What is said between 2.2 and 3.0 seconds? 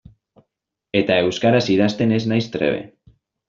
naiz trebe.